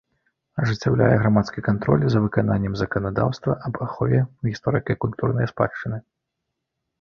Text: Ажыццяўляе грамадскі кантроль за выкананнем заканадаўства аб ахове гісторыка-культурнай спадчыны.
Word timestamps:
Ажыццяўляе 0.61 1.09
грамадскі 1.21 1.59
кантроль 1.67 2.05
за 2.13 2.21
выкананнем 2.23 2.73
заканадаўства 2.81 3.51
аб 3.69 3.77
ахове 3.89 4.19
гісторыка-культурнай 4.49 5.47
спадчыны. 5.55 5.97